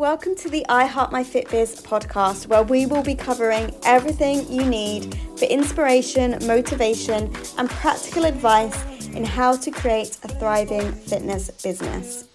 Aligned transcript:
Welcome 0.00 0.34
to 0.36 0.48
the 0.48 0.64
I 0.66 0.86
Heart 0.86 1.12
My 1.12 1.22
Fitbiz 1.22 1.82
podcast, 1.82 2.46
where 2.46 2.62
we 2.62 2.86
will 2.86 3.02
be 3.02 3.14
covering 3.14 3.74
everything 3.84 4.50
you 4.50 4.64
need 4.64 5.14
for 5.36 5.44
inspiration, 5.44 6.38
motivation, 6.46 7.30
and 7.58 7.68
practical 7.68 8.24
advice 8.24 8.82
in 9.08 9.26
how 9.26 9.56
to 9.56 9.70
create 9.70 10.18
a 10.22 10.28
thriving 10.28 10.90
fitness 10.90 11.50
business. 11.62 12.26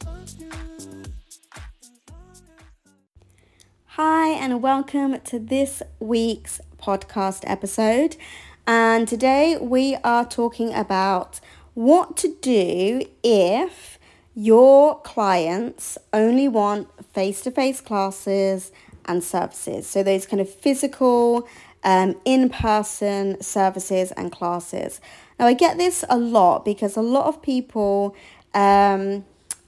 Hi, 3.85 4.29
and 4.29 4.61
welcome 4.61 5.19
to 5.21 5.39
this 5.39 5.81
week's 5.99 6.61
podcast 6.77 7.45
episode. 7.47 8.15
And 8.67 9.07
today 9.07 9.57
we 9.57 9.95
are 10.03 10.23
talking 10.23 10.71
about 10.71 11.39
what 11.73 12.15
to 12.17 12.35
do 12.41 13.07
if 13.23 13.94
your 14.35 14.99
clients 15.01 15.97
only 16.13 16.47
want 16.47 16.87
face 17.13 17.41
to 17.41 17.51
face 17.51 17.81
classes 17.81 18.71
and 19.05 19.23
services. 19.23 19.87
So, 19.87 20.03
those 20.03 20.25
kind 20.25 20.41
of 20.41 20.49
physical, 20.49 21.47
um, 21.85 22.15
in 22.25 22.49
person 22.49 23.41
services 23.41 24.11
and 24.13 24.31
classes. 24.31 24.99
Now, 25.39 25.45
I 25.45 25.53
get 25.53 25.77
this 25.77 26.03
a 26.09 26.17
lot 26.17 26.65
because 26.65 26.97
a 26.97 27.01
lot 27.01 27.27
of 27.27 27.41
people, 27.41 28.15
um, 28.53 29.23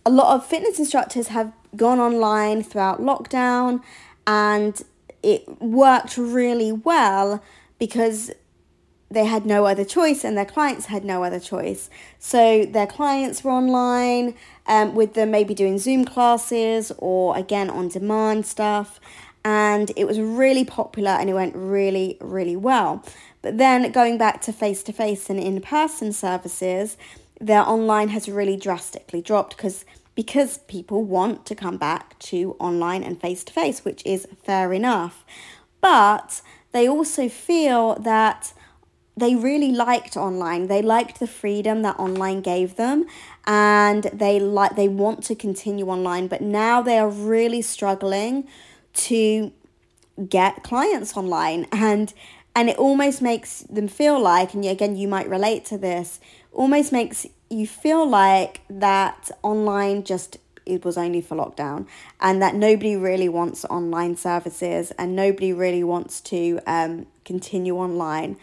a 0.06 0.10
lot 0.10 0.36
of 0.36 0.46
fitness 0.46 0.80
instructors 0.80 1.28
have 1.28 1.54
gone 1.76 2.00
online 2.00 2.64
throughout 2.64 3.00
lockdown 3.00 3.82
and 4.26 4.82
it 5.22 5.62
worked 5.62 6.18
really 6.18 6.72
well 6.72 7.44
because 7.78 8.32
they 9.10 9.26
had 9.26 9.46
no 9.46 9.66
other 9.66 9.86
choice 9.86 10.24
and 10.24 10.38
their 10.38 10.46
clients 10.46 10.88
had 10.88 11.06
no 11.06 11.24
other 11.24 11.40
choice. 11.40 11.90
So 12.20 12.66
their 12.66 12.88
clients 12.88 13.44
were 13.44 13.52
online 13.52 14.36
um, 14.68 14.96
with 14.96 15.14
them 15.14 15.32
maybe 15.32 15.54
doing 15.54 15.78
Zoom 15.80 16.06
classes 16.06 16.92
or 16.98 17.36
again 17.38 17.70
on 17.70 17.88
demand 17.88 18.46
stuff. 18.46 19.00
And 19.44 19.92
it 19.96 20.06
was 20.06 20.20
really 20.20 20.66
popular 20.66 21.12
and 21.12 21.30
it 21.30 21.34
went 21.34 21.56
really, 21.56 22.18
really 22.20 22.56
well. 22.56 23.04
But 23.42 23.58
then 23.58 23.92
going 23.92 24.18
back 24.18 24.42
to 24.42 24.54
face 24.54 24.84
to 24.84 24.94
face 24.94 25.30
and 25.30 25.40
in 25.40 25.62
person 25.62 26.12
services, 26.12 26.98
their 27.40 27.62
online 27.62 28.10
has 28.10 28.28
really 28.28 28.58
drastically 28.58 29.22
dropped 29.22 29.56
because 29.56 29.86
because 30.16 30.58
people 30.68 31.04
want 31.04 31.46
to 31.46 31.54
come 31.54 31.78
back 31.78 32.18
to 32.18 32.56
online 32.60 33.04
and 33.04 33.22
face 33.22 33.44
to 33.44 33.54
face, 33.54 33.86
which 33.86 34.04
is 34.04 34.28
fair 34.44 34.74
enough. 34.74 35.24
But 35.80 36.42
they 36.72 36.90
also 36.90 37.30
feel 37.30 37.96
that 38.00 38.52
they 39.18 39.36
really 39.36 39.72
liked 39.72 40.16
online. 40.16 40.68
They 40.68 40.84
liked 40.84 41.20
the 41.20 41.28
freedom 41.28 41.82
that 41.82 41.98
online 41.98 42.42
gave 42.42 42.76
them 42.76 43.08
and 43.46 44.04
they 44.14 44.40
like 44.40 44.76
they 44.76 44.88
want 44.88 45.24
to 45.24 45.36
continue 45.36 45.88
online, 45.90 46.28
but 46.28 46.42
now 46.42 46.84
they 46.84 47.00
are 47.00 47.10
really 47.10 47.64
struggling 47.64 48.48
to 48.94 49.52
get 50.30 50.64
clients 50.64 51.18
online 51.18 51.68
and 51.72 52.14
and 52.56 52.70
it 52.70 52.78
almost 52.78 53.22
makes 53.22 53.60
them 53.64 53.88
feel 53.88 54.20
like 54.20 54.56
and 54.56 54.66
again 54.66 54.96
you 54.96 55.08
might 55.08 55.30
relate 55.30 55.64
to 55.64 55.78
this 55.78 56.20
almost 56.52 56.92
makes 56.92 57.28
you 57.52 57.68
feel 57.68 58.08
like 58.08 58.62
that 58.68 59.30
online 59.44 60.04
just 60.04 60.40
it 60.66 60.84
was 60.84 60.98
only 60.98 61.22
for 61.22 61.38
lockdown 61.38 61.86
and 62.20 62.42
that 62.42 62.56
nobody 62.56 62.96
really 62.96 63.30
wants 63.30 63.64
online 63.66 64.16
services 64.16 64.90
and 64.98 65.16
nobody 65.16 65.54
really 65.54 65.84
wants 65.84 66.20
to 66.20 66.60
um, 66.66 67.06
continue 67.24 67.78
online 67.78 68.36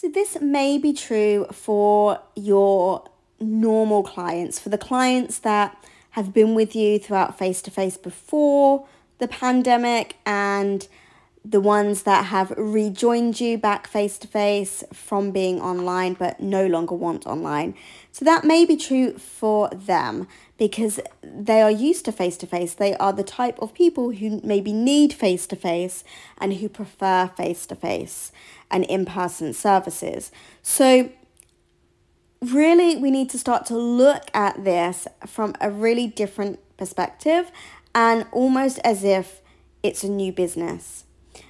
so, 0.00 0.08
this 0.08 0.40
may 0.40 0.78
be 0.78 0.92
true 0.92 1.44
for 1.50 2.20
your 2.36 3.10
normal 3.40 4.04
clients, 4.04 4.60
for 4.60 4.68
the 4.68 4.78
clients 4.78 5.40
that 5.40 5.76
have 6.10 6.32
been 6.32 6.54
with 6.54 6.76
you 6.76 7.00
throughout 7.00 7.36
face 7.36 7.60
to 7.62 7.72
face 7.72 7.96
before 7.96 8.86
the 9.18 9.26
pandemic 9.26 10.14
and 10.24 10.86
the 11.48 11.60
ones 11.60 12.02
that 12.02 12.26
have 12.26 12.50
rejoined 12.58 13.40
you 13.40 13.56
back 13.56 13.86
face 13.86 14.18
to 14.18 14.28
face 14.28 14.84
from 14.92 15.30
being 15.30 15.60
online 15.62 16.12
but 16.12 16.38
no 16.40 16.66
longer 16.66 16.94
want 16.94 17.26
online. 17.26 17.74
So 18.12 18.24
that 18.26 18.44
may 18.44 18.66
be 18.66 18.76
true 18.76 19.16
for 19.16 19.70
them 19.70 20.28
because 20.58 21.00
they 21.22 21.62
are 21.62 21.70
used 21.70 22.04
to 22.04 22.12
face 22.12 22.36
to 22.38 22.46
face. 22.46 22.74
They 22.74 22.94
are 22.96 23.14
the 23.14 23.22
type 23.22 23.58
of 23.60 23.72
people 23.72 24.10
who 24.10 24.42
maybe 24.44 24.74
need 24.74 25.14
face 25.14 25.46
to 25.46 25.56
face 25.56 26.04
and 26.36 26.54
who 26.54 26.68
prefer 26.68 27.28
face 27.28 27.64
to 27.66 27.74
face 27.74 28.30
and 28.70 28.84
in 28.84 29.06
person 29.06 29.54
services. 29.54 30.30
So, 30.60 31.10
really, 32.42 32.96
we 32.96 33.10
need 33.10 33.30
to 33.30 33.38
start 33.38 33.64
to 33.66 33.78
look 33.78 34.24
at 34.34 34.64
this 34.64 35.08
from 35.26 35.54
a 35.62 35.70
really 35.70 36.08
different 36.08 36.58
perspective 36.76 37.50
and 37.94 38.26
almost 38.32 38.80
as 38.84 39.02
if 39.02 39.40
it's 39.82 40.04
a 40.04 40.08
new 40.08 40.32
business. 40.32 41.04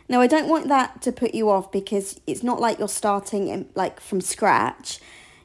Now, 0.09 0.21
I 0.21 0.27
don't 0.27 0.49
want 0.49 0.69
that 0.69 1.03
to 1.03 1.13
put 1.13 1.35
you 1.35 1.51
off 1.51 1.71
because 1.71 2.21
it's 2.27 2.43
not 2.43 2.61
like 2.61 2.79
you're 2.79 2.89
starting 2.89 3.49
in, 3.49 3.69
like 3.75 4.01
from 4.01 4.21
scratch. 4.21 5.01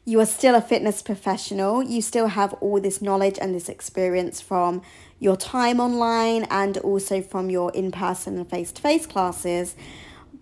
You 0.06 0.20
are 0.20 0.26
still 0.26 0.56
a 0.56 0.62
fitness 0.62 1.02
professional. 1.02 1.84
You 1.84 2.02
still 2.02 2.28
have 2.28 2.54
all 2.54 2.80
this 2.80 3.02
knowledge 3.02 3.38
and 3.42 3.54
this 3.54 3.68
experience 3.68 4.40
from 4.42 4.82
your 5.20 5.36
time 5.36 5.80
online 5.80 6.46
and 6.50 6.78
also 6.78 7.22
from 7.22 7.50
your 7.50 7.72
in 7.72 7.92
person 7.92 8.38
and 8.38 8.50
face 8.50 8.72
to 8.74 8.82
face 8.82 9.06
classes. 9.06 9.76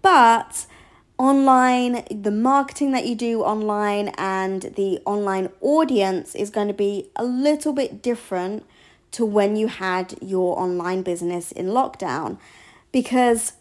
But 0.02 0.66
online, 1.18 2.04
the 2.10 2.32
marketing 2.32 2.92
that 2.92 3.06
you 3.06 3.16
do 3.16 3.42
online, 3.42 4.10
and 4.18 4.74
the 4.76 5.00
online 5.06 5.50
audience 5.62 6.34
is 6.34 6.50
going 6.50 6.68
to 6.68 6.74
be 6.74 7.10
a 7.16 7.24
little 7.24 7.74
bit 7.74 8.02
different 8.02 8.66
to 9.12 9.26
when 9.26 9.56
you 9.56 9.68
had 9.68 10.16
your 10.22 10.60
online 10.60 11.04
business 11.04 11.52
in 11.52 11.68
lockdown 11.68 12.40
because 12.92 13.54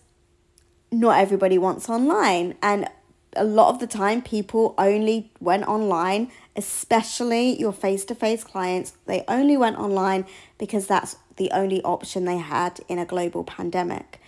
not 0.91 1.19
everybody 1.19 1.59
wants 1.59 1.89
online. 1.89 2.57
And 2.63 2.89
a 3.37 3.45
lot 3.45 3.69
of 3.73 3.79
the 3.79 3.87
time 3.87 4.23
people 4.23 4.75
only 4.77 5.31
went 5.41 5.67
online 5.69 6.31
especially 6.57 7.59
your 7.59 7.73
face-to-face 7.73 8.45
clients. 8.45 8.93
They 9.07 9.25
only 9.29 9.57
went 9.57 9.79
online 9.79 10.27
because 10.59 10.87
that's 10.87 11.17
the 11.37 11.51
only 11.53 11.83
option 11.83 12.25
they 12.25 12.37
had 12.37 12.81
in 12.89 12.99
a 12.99 13.07
global 13.07 13.45
pandemic. 13.45 14.21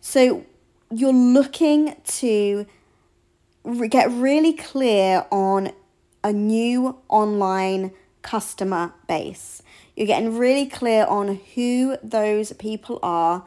So 0.00 0.44
you're 0.90 1.12
looking 1.12 1.96
to 2.04 2.66
get 3.88 4.10
really 4.10 4.52
clear 4.52 5.26
on 5.30 5.70
a 6.22 6.32
new 6.32 6.98
online 7.08 7.92
customer 8.22 8.92
base. 9.08 9.62
You're 9.96 10.06
getting 10.06 10.36
really 10.36 10.66
clear 10.66 11.06
on 11.06 11.40
who 11.54 11.96
those 12.02 12.52
people 12.54 12.98
are 13.02 13.44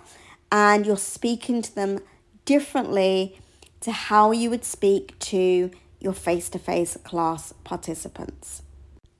and 0.51 0.85
you're 0.85 0.97
speaking 0.97 1.61
to 1.61 1.75
them 1.75 1.99
differently 2.45 3.39
to 3.81 3.91
how 3.91 4.31
you 4.31 4.49
would 4.49 4.65
speak 4.65 5.17
to 5.19 5.71
your 5.99 6.13
face 6.13 6.49
to 6.49 6.59
face 6.59 6.97
class 7.03 7.53
participants. 7.63 8.63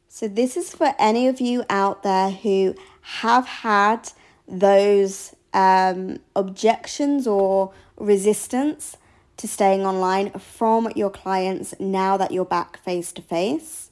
So, 0.07 0.27
this 0.27 0.55
is 0.55 0.75
for 0.75 0.93
any 0.99 1.27
of 1.27 1.41
you 1.41 1.63
out 1.69 2.03
there 2.03 2.29
who 2.29 2.75
have 3.01 3.47
had 3.47 4.11
those 4.47 5.35
um, 5.53 6.19
objections 6.35 7.27
or 7.27 7.73
resistance 7.97 8.97
to 9.37 9.47
staying 9.47 9.85
online 9.85 10.31
from 10.31 10.89
your 10.95 11.09
clients 11.09 11.73
now 11.79 12.17
that 12.17 12.31
you're 12.31 12.45
back 12.45 12.77
face 12.77 13.11
to 13.13 13.21
face. 13.21 13.89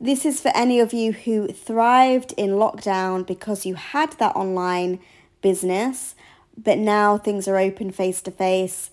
This 0.00 0.26
is 0.26 0.40
for 0.40 0.52
any 0.54 0.78
of 0.78 0.92
you 0.92 1.12
who 1.12 1.48
thrived 1.48 2.32
in 2.36 2.50
lockdown 2.50 3.26
because 3.26 3.64
you 3.64 3.74
had 3.74 4.12
that 4.12 4.36
online 4.36 4.98
business, 5.40 6.14
but 6.56 6.78
now 6.78 7.18
things 7.18 7.46
are 7.48 7.56
open 7.56 7.90
face 7.90 8.22
to 8.22 8.30
face. 8.30 8.90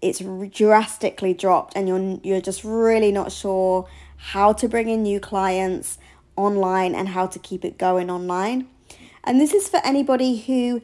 It's 0.00 0.20
drastically 0.20 1.34
dropped, 1.34 1.76
and 1.76 1.88
you're 1.88 2.20
you're 2.22 2.40
just 2.40 2.64
really 2.64 3.12
not 3.12 3.32
sure 3.32 3.88
how 4.16 4.52
to 4.52 4.68
bring 4.68 4.88
in 4.88 5.02
new 5.02 5.20
clients 5.20 5.98
online 6.36 6.94
and 6.94 7.08
how 7.08 7.26
to 7.26 7.38
keep 7.38 7.64
it 7.64 7.78
going 7.78 8.10
online. 8.10 8.68
And 9.24 9.40
this 9.40 9.52
is 9.52 9.68
for 9.68 9.80
anybody 9.84 10.38
who 10.38 10.82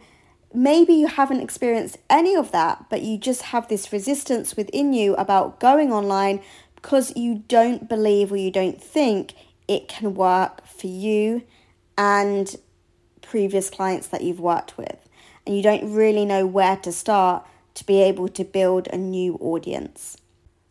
maybe 0.54 0.94
you 0.94 1.06
haven't 1.06 1.40
experienced 1.40 1.98
any 2.08 2.34
of 2.34 2.52
that, 2.52 2.86
but 2.88 3.02
you 3.02 3.18
just 3.18 3.42
have 3.42 3.68
this 3.68 3.92
resistance 3.92 4.56
within 4.56 4.92
you 4.92 5.14
about 5.16 5.60
going 5.60 5.92
online 5.92 6.40
because 6.74 7.14
you 7.16 7.42
don't 7.48 7.88
believe 7.88 8.30
or 8.32 8.36
you 8.36 8.50
don't 8.50 8.82
think 8.82 9.34
it 9.66 9.88
can 9.88 10.14
work 10.14 10.66
for 10.66 10.86
you 10.86 11.42
and 11.96 12.56
previous 13.20 13.68
clients 13.68 14.06
that 14.08 14.22
you've 14.22 14.40
worked 14.40 14.78
with. 14.78 15.07
And 15.48 15.56
you 15.56 15.62
don't 15.62 15.94
really 15.94 16.26
know 16.26 16.46
where 16.46 16.76
to 16.76 16.92
start 16.92 17.42
to 17.72 17.84
be 17.86 18.02
able 18.02 18.28
to 18.28 18.44
build 18.44 18.86
a 18.88 18.98
new 18.98 19.36
audience. 19.36 20.18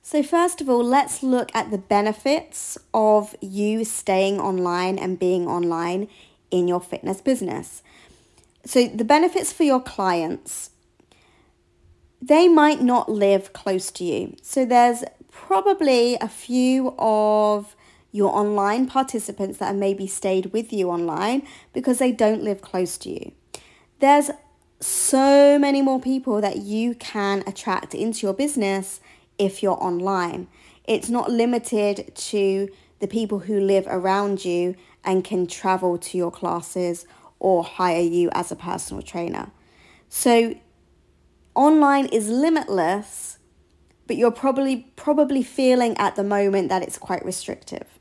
So, 0.03 0.21
first 0.21 0.61
of 0.61 0.69
all, 0.69 0.83
let's 0.83 1.23
look 1.23 1.49
at 1.55 1.71
the 1.71 1.79
benefits 1.79 2.77
of 2.93 3.35
you 3.41 3.83
staying 3.83 4.39
online 4.39 4.99
and 4.99 5.17
being 5.17 5.47
online 5.47 6.09
in 6.51 6.67
your 6.67 6.79
fitness 6.79 7.21
business. 7.21 7.81
So, 8.65 8.87
the 8.87 9.03
benefits 9.03 9.51
for 9.51 9.63
your 9.63 9.81
clients, 9.81 10.69
they 12.21 12.47
might 12.47 12.79
not 12.79 13.09
live 13.09 13.53
close 13.53 13.89
to 13.93 14.03
you. 14.03 14.35
So, 14.43 14.63
there's 14.63 15.03
probably 15.31 16.17
a 16.21 16.29
few 16.29 16.93
of 16.99 17.75
your 18.11 18.29
online 18.29 18.85
participants 18.85 19.57
that 19.57 19.65
have 19.65 19.75
maybe 19.75 20.05
stayed 20.05 20.53
with 20.53 20.71
you 20.71 20.91
online 20.91 21.47
because 21.73 21.97
they 21.97 22.11
don't 22.11 22.43
live 22.43 22.61
close 22.61 22.95
to 22.99 23.09
you. 23.09 23.31
there's 23.99 24.29
so 24.79 25.57
many 25.57 25.81
more 25.81 25.99
people 25.99 26.41
that 26.41 26.57
you 26.57 26.95
can 26.95 27.43
attract 27.47 27.95
into 27.95 28.25
your 28.25 28.33
business 28.33 28.99
if 29.37 29.63
you're 29.63 29.81
online. 29.83 30.47
It's 30.85 31.09
not 31.09 31.31
limited 31.31 32.15
to 32.15 32.69
the 32.99 33.07
people 33.07 33.39
who 33.39 33.59
live 33.59 33.85
around 33.87 34.45
you 34.45 34.75
and 35.03 35.23
can 35.23 35.47
travel 35.47 35.97
to 35.97 36.17
your 36.17 36.31
classes 36.31 37.05
or 37.39 37.63
hire 37.63 38.01
you 38.01 38.29
as 38.33 38.51
a 38.51 38.55
personal 38.55 39.01
trainer. 39.01 39.51
So 40.09 40.55
online 41.55 42.07
is 42.07 42.29
limitless, 42.29 43.39
but 44.05 44.15
you're 44.15 44.31
probably 44.31 44.91
probably 44.95 45.43
feeling 45.43 45.97
at 45.97 46.15
the 46.15 46.23
moment 46.23 46.69
that 46.69 46.81
it's 46.81 46.97
quite 46.97 47.25
restrictive. 47.25 47.99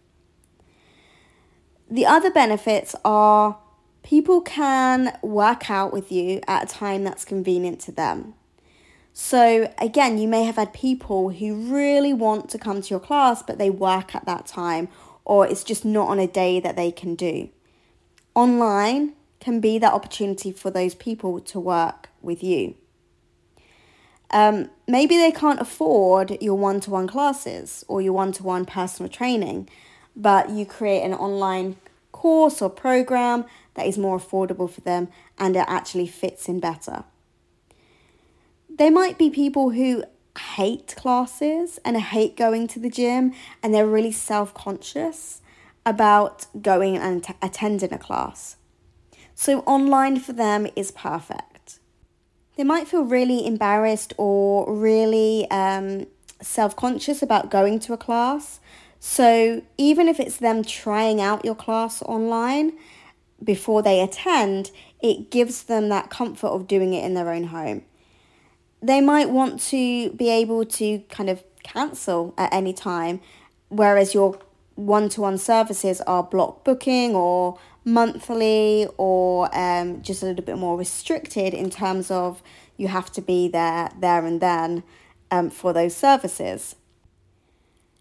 The 1.90 2.06
other 2.06 2.30
benefits 2.30 2.94
are 3.04 3.58
people 4.06 4.40
can 4.40 5.18
work 5.20 5.68
out 5.68 5.92
with 5.92 6.12
you 6.12 6.40
at 6.46 6.62
a 6.62 6.66
time 6.72 7.02
that's 7.02 7.24
convenient 7.24 7.80
to 7.80 7.90
them. 7.90 8.34
So, 9.12 9.72
again, 9.78 10.16
you 10.16 10.28
may 10.28 10.44
have 10.44 10.54
had 10.54 10.72
people 10.72 11.30
who 11.30 11.56
really 11.56 12.12
want 12.12 12.48
to 12.50 12.58
come 12.58 12.80
to 12.80 12.88
your 12.88 13.00
class, 13.00 13.42
but 13.42 13.58
they 13.58 13.68
work 13.68 14.14
at 14.14 14.24
that 14.24 14.46
time, 14.46 14.88
or 15.24 15.44
it's 15.44 15.64
just 15.64 15.84
not 15.84 16.06
on 16.06 16.20
a 16.20 16.28
day 16.28 16.60
that 16.60 16.76
they 16.76 16.92
can 16.92 17.16
do. 17.16 17.48
Online 18.36 19.14
can 19.40 19.58
be 19.58 19.76
that 19.78 19.92
opportunity 19.92 20.52
for 20.52 20.70
those 20.70 20.94
people 20.94 21.40
to 21.40 21.58
work 21.58 22.10
with 22.22 22.44
you. 22.44 22.76
Um, 24.30 24.70
maybe 24.86 25.16
they 25.16 25.32
can't 25.32 25.60
afford 25.60 26.40
your 26.40 26.54
one 26.54 26.78
to 26.80 26.90
one 26.90 27.08
classes 27.08 27.84
or 27.88 28.00
your 28.00 28.12
one 28.12 28.30
to 28.32 28.44
one 28.44 28.66
personal 28.66 29.10
training, 29.10 29.68
but 30.14 30.50
you 30.50 30.64
create 30.64 31.02
an 31.02 31.14
online 31.14 31.76
course 32.12 32.62
or 32.62 32.70
program 32.70 33.44
that 33.76 33.86
is 33.86 33.96
more 33.96 34.18
affordable 34.18 34.68
for 34.68 34.80
them 34.80 35.08
and 35.38 35.56
it 35.56 35.64
actually 35.68 36.06
fits 36.06 36.48
in 36.48 36.60
better. 36.60 37.04
There 38.68 38.90
might 38.90 39.16
be 39.16 39.30
people 39.30 39.70
who 39.70 40.04
hate 40.56 40.94
classes 40.96 41.78
and 41.84 41.96
hate 41.96 42.36
going 42.36 42.66
to 42.68 42.78
the 42.78 42.90
gym 42.90 43.32
and 43.62 43.72
they're 43.72 43.86
really 43.86 44.12
self 44.12 44.52
conscious 44.52 45.40
about 45.84 46.46
going 46.60 46.96
and 46.96 47.22
t- 47.22 47.34
attending 47.40 47.92
a 47.92 47.98
class. 47.98 48.56
So, 49.34 49.60
online 49.60 50.18
for 50.18 50.32
them 50.32 50.66
is 50.74 50.90
perfect. 50.90 51.78
They 52.56 52.64
might 52.64 52.88
feel 52.88 53.04
really 53.04 53.46
embarrassed 53.46 54.14
or 54.16 54.72
really 54.72 55.46
um, 55.50 56.06
self 56.40 56.74
conscious 56.74 57.22
about 57.22 57.50
going 57.50 57.78
to 57.80 57.92
a 57.92 57.98
class. 57.98 58.60
So, 58.98 59.62
even 59.78 60.08
if 60.08 60.18
it's 60.18 60.38
them 60.38 60.64
trying 60.64 61.20
out 61.20 61.44
your 61.44 61.54
class 61.54 62.02
online 62.02 62.72
before 63.42 63.82
they 63.82 64.00
attend, 64.00 64.70
it 65.00 65.30
gives 65.30 65.64
them 65.64 65.88
that 65.88 66.10
comfort 66.10 66.48
of 66.48 66.66
doing 66.66 66.94
it 66.94 67.04
in 67.04 67.14
their 67.14 67.30
own 67.30 67.44
home. 67.44 67.82
They 68.82 69.00
might 69.00 69.30
want 69.30 69.60
to 69.68 70.10
be 70.10 70.30
able 70.30 70.64
to 70.64 71.00
kind 71.08 71.28
of 71.28 71.42
cancel 71.62 72.34
at 72.38 72.52
any 72.52 72.72
time, 72.72 73.20
whereas 73.68 74.14
your 74.14 74.38
one 74.74 75.08
to 75.08 75.22
one 75.22 75.38
services 75.38 76.00
are 76.02 76.22
block 76.22 76.64
booking 76.64 77.14
or 77.14 77.58
monthly 77.84 78.86
or 78.98 79.48
um, 79.56 80.02
just 80.02 80.22
a 80.22 80.26
little 80.26 80.44
bit 80.44 80.58
more 80.58 80.76
restricted 80.76 81.54
in 81.54 81.70
terms 81.70 82.10
of 82.10 82.42
you 82.76 82.88
have 82.88 83.10
to 83.12 83.22
be 83.22 83.48
there 83.48 83.90
there 83.98 84.24
and 84.26 84.40
then 84.40 84.82
um, 85.30 85.50
for 85.50 85.72
those 85.72 85.96
services. 85.96 86.76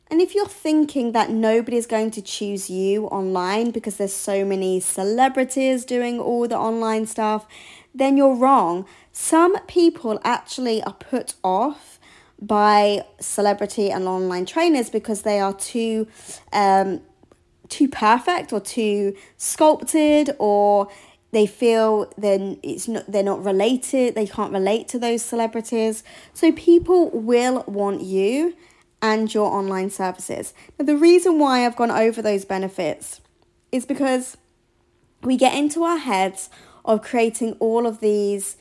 And 0.10 0.22
if 0.22 0.36
you're 0.36 0.48
thinking 0.48 1.13
that 1.13 1.31
nobody's 1.31 1.88
going 1.88 2.12
to 2.12 2.22
choose 2.22 2.69
you 2.69 3.07
online 3.07 3.72
because 3.72 3.98
there's 3.98 4.13
so 4.13 4.46
many 4.46 4.80
celebrities 4.80 5.84
doing 5.84 6.19
all 6.19 6.48
the 6.48 6.57
online 6.57 7.07
stuff, 7.07 7.48
then 7.94 8.16
you're 8.16 8.36
wrong. 8.36 8.86
Some 9.12 9.57
people 9.66 10.19
actually 10.24 10.84
are 10.84 10.94
put 10.94 11.34
off 11.44 12.00
by 12.40 13.04
celebrity 13.19 13.90
and 13.90 14.07
online 14.07 14.46
trainers 14.46 14.90
because 14.90 15.24
they 15.24 15.40
are 15.40 15.54
too 15.54 16.08
um, 16.54 17.01
too 17.69 17.88
perfect 17.88 18.54
or 18.54 18.60
too 18.60 19.16
sculpted 19.38 20.36
or 20.38 20.88
they 21.31 21.48
feel 21.48 22.12
then 22.18 22.60
it's 22.62 22.88
not 22.88 23.10
they're 23.12 23.24
not 23.24 23.44
related 23.44 24.13
they 24.16 24.28
can't 24.28 24.54
relate 24.54 24.88
to 24.88 25.00
those 25.00 25.24
celebrities 25.24 26.04
so 26.34 26.51
people 26.51 27.10
will 27.10 27.63
want 27.68 28.01
you 28.01 28.54
and 29.01 29.33
your 29.33 29.51
online 29.51 29.89
services. 29.89 30.53
Now, 30.77 30.86
the 30.86 30.97
reason 30.97 31.39
why 31.39 31.65
I've 31.65 31.75
gone 31.75 31.92
over 31.92 32.21
those 32.21 32.45
benefits 32.45 33.21
is 33.71 33.86
because 33.86 34.38
we 35.21 35.38
get 35.38 35.56
into 35.56 35.83
our 35.83 35.97
heads 35.97 36.50
of 36.83 37.01
creating 37.01 37.53
all 37.59 37.86
of 37.86 38.00
these 38.00 38.57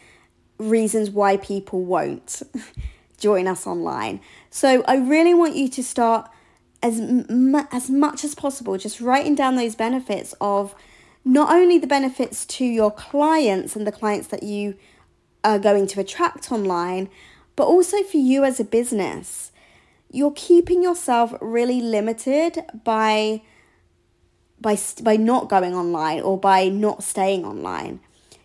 reasons 0.58 1.10
why 1.10 1.36
people 1.36 1.82
won't 1.82 2.42
join 3.18 3.46
us 3.46 3.66
online. 3.66 4.20
So, 4.50 4.82
I 4.86 4.96
really 4.96 5.34
want 5.34 5.56
you 5.56 5.68
to 5.68 5.82
start 5.82 6.30
as, 6.82 7.00
m- 7.00 7.66
as 7.72 7.88
much 7.88 8.24
as 8.24 8.34
possible 8.34 8.76
just 8.76 9.00
writing 9.00 9.34
down 9.34 9.56
those 9.56 9.74
benefits 9.74 10.34
of 10.40 10.74
not 11.24 11.50
only 11.50 11.78
the 11.78 11.86
benefits 11.86 12.44
to 12.44 12.64
your 12.64 12.90
clients 12.90 13.74
and 13.74 13.86
the 13.86 13.92
clients 13.92 14.28
that 14.28 14.42
you 14.42 14.76
are 15.42 15.58
going 15.58 15.86
to 15.86 16.00
attract 16.00 16.52
online, 16.52 17.08
but 17.56 17.64
also 17.64 18.02
for 18.02 18.18
you 18.18 18.44
as 18.44 18.60
a 18.60 18.64
business 18.64 19.50
you're 20.14 20.32
keeping 20.32 20.82
yourself 20.82 21.34
really 21.40 21.80
limited 21.80 22.64
by 22.84 23.42
by 24.60 24.78
by 25.02 25.16
not 25.16 25.48
going 25.48 25.74
online 25.74 26.20
or 26.20 26.38
by 26.38 26.68
not 26.68 27.02
staying 27.02 27.44
online. 27.44 28.00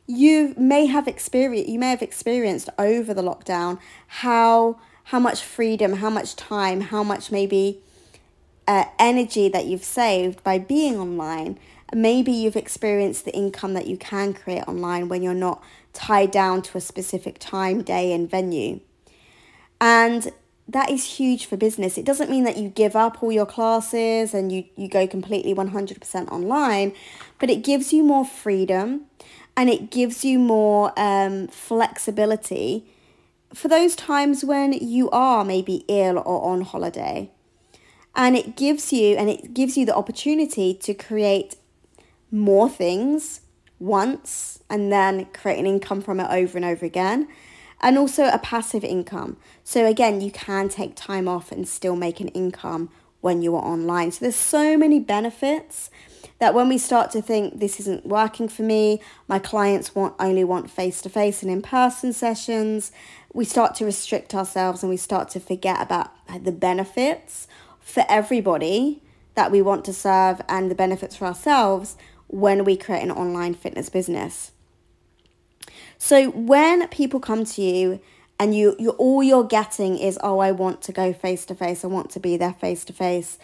You 0.07 0.56
may 0.57 0.88
have 0.88 1.07
experienced 1.07 1.69
you 1.69 1.80
may 1.80 1.92
have 1.92 2.01
experienced 2.01 2.69
over 2.80 3.13
the 3.13 3.21
lockdown 3.21 3.80
how 4.07 4.80
how 5.06 5.19
much 5.19 5.44
freedom 5.44 5.94
how 5.94 6.10
much 6.10 6.36
time 6.36 6.81
how 6.81 7.04
much 7.04 7.31
maybe 7.31 7.81
uh, 8.68 8.86
energy 8.98 9.50
that 9.50 9.66
you've 9.66 9.83
saved 9.83 10.44
by 10.44 10.60
being 10.60 11.00
online. 11.00 11.60
Maybe 11.94 12.31
you've 12.31 12.56
experienced 12.56 13.25
the 13.25 13.36
income 13.36 13.74
that 13.74 13.88
you 13.88 13.98
can 13.98 14.33
create 14.33 14.68
online 14.68 15.10
when 15.10 15.24
you're 15.24 15.33
not 15.33 15.63
tied 15.94 16.30
down 16.30 16.62
to 16.62 16.77
a 16.77 16.81
specific 16.81 17.38
time 17.39 17.81
day 17.81 18.13
and 18.13 18.30
venue. 18.30 18.80
And 19.81 20.31
that 20.69 20.92
is 20.92 21.04
huge 21.04 21.45
for 21.48 21.57
business. 21.57 21.98
It 21.98 22.06
doesn't 22.06 22.30
mean 22.30 22.44
that 22.44 22.57
you 22.57 22.69
give 22.69 22.95
up 22.95 23.24
all 23.24 23.31
your 23.31 23.48
classes 23.48 24.36
and 24.36 24.51
you, 24.51 24.66
you 24.75 24.88
go 24.88 25.07
completely 25.07 25.54
100% 25.54 26.31
online, 26.31 26.94
but 27.39 27.50
it 27.50 27.63
gives 27.63 27.92
you 27.92 28.04
more 28.04 28.24
freedom 28.24 29.06
and 29.57 29.69
it 29.69 29.89
gives 29.89 30.24
you 30.24 30.38
more 30.38 30.94
um, 30.95 31.48
flexibility 31.48 32.85
for 33.52 33.68
those 33.68 33.95
times 33.95 34.45
when 34.45 34.73
you 34.73 35.09
are 35.09 35.44
maybe 35.44 35.83
ill 35.88 36.19
or 36.19 36.52
on 36.52 36.61
holiday. 36.61 37.31
And 38.16 38.35
it 38.35 38.56
gives 38.56 38.94
you 38.94 39.16
and 39.16 39.28
it 39.28 39.56
gives 39.56 39.76
you 39.76 39.88
the 39.88 39.95
opportunity 39.95 40.76
to 40.76 40.94
create 40.94 41.56
more 42.31 42.69
things 42.69 43.42
once 43.80 44.61
and 44.69 44.92
then 44.92 45.26
create 45.33 45.57
an 45.57 45.66
income 45.66 46.02
from 46.02 46.19
it 46.19 46.28
over 46.30 46.57
and 46.57 46.66
over 46.66 46.85
again 46.85 47.28
and 47.81 47.98
also 47.98 48.26
a 48.26 48.40
passive 48.40 48.83
income. 48.83 49.38
So 49.64 49.86
again, 49.86 50.21
you 50.21 50.31
can 50.31 50.69
take 50.69 50.95
time 50.95 51.28
off 51.28 51.52
and 51.52 51.68
still 51.68 51.95
make 51.95 52.19
an 52.19 52.28
income 52.30 52.90
when 53.21 53.42
you 53.42 53.56
are 53.56 53.64
online. 53.64 54.12
So 54.12 54.26
there's 54.26 54.36
so 54.36 54.78
many 54.78 55.00
benefits 55.00 55.90
that 56.40 56.54
when 56.54 56.69
we 56.69 56.78
start 56.78 57.12
to 57.12 57.21
think 57.21 57.59
this 57.59 57.80
isn't 57.80 58.06
working 58.06 58.48
for 58.48 58.64
me, 58.64 59.02
my 59.28 59.40
clients 59.40 59.94
want 59.94 60.16
only 60.19 60.44
want 60.44 60.69
face 60.71 61.02
to 61.02 61.09
face 61.09 61.44
and 61.44 61.52
in 61.52 61.62
person 61.62 62.14
sessions, 62.14 62.92
we 63.33 63.45
start 63.45 63.76
to 63.76 63.86
restrict 63.86 64.33
ourselves 64.33 64.81
and 64.81 64.90
we 64.90 64.98
start 64.98 65.30
to 65.30 65.40
forget 65.40 65.81
about 65.81 66.12
the 66.44 66.52
benefits 66.52 67.48
for 67.80 68.06
everybody 68.07 69.02
that 69.36 69.52
we 69.52 69.62
want 69.62 69.86
to 69.86 69.94
serve 69.94 70.42
and 70.48 70.71
the 70.71 70.76
benefits 70.76 71.16
for 71.16 71.26
ourselves 71.26 71.98
when 72.28 72.64
we 72.64 72.78
create 72.78 73.04
an 73.04 73.12
online 73.12 73.54
fitness 73.54 73.90
business. 73.90 74.52
So 75.98 76.30
when 76.31 76.88
people 76.90 77.19
come 77.19 77.45
to 77.45 77.62
you 77.62 78.00
and 78.40 78.56
you, 78.56 78.76
you 78.80 78.92
all 78.92 79.21
you're 79.21 79.44
getting 79.44 79.98
is, 79.98 80.18
oh, 80.24 80.40
I 80.40 80.52
want 80.52 80.81
to 80.83 80.92
go 80.92 81.14
face 81.14 81.45
to 81.48 81.56
face, 81.56 81.83
I 81.83 81.88
want 81.88 82.09
to 82.12 82.19
be 82.19 82.38
there 82.38 82.54
face 82.54 82.86
to 82.86 82.94
face, 82.94 83.38